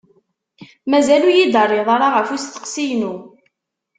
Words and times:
Mazal 0.89 1.23
ur 1.27 1.31
iyi-d-terriḍ 1.33 1.87
ɣef 2.15 2.27
usteqsi-inu. 2.35 3.13